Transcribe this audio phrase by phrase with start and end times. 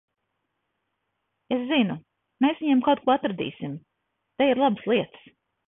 [1.57, 1.97] Es zinu,
[2.47, 3.79] mēs viņiem kaut ko atradīsim.
[4.43, 5.33] Te ir labas lietas.